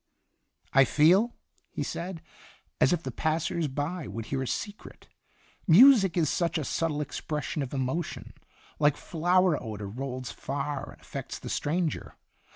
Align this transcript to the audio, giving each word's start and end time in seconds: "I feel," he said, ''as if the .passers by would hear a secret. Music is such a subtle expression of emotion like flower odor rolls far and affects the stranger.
"I 0.73 0.83
feel," 0.83 1.35
he 1.69 1.83
said, 1.83 2.23
''as 2.79 2.91
if 2.91 3.03
the 3.03 3.11
.passers 3.11 3.67
by 3.67 4.07
would 4.07 4.25
hear 4.33 4.41
a 4.41 4.47
secret. 4.47 5.07
Music 5.67 6.17
is 6.17 6.27
such 6.27 6.57
a 6.57 6.63
subtle 6.65 7.01
expression 7.01 7.61
of 7.61 7.71
emotion 7.71 8.33
like 8.79 8.97
flower 8.97 9.61
odor 9.61 9.87
rolls 9.87 10.31
far 10.31 10.93
and 10.93 11.01
affects 11.01 11.37
the 11.37 11.49
stranger. 11.49 12.15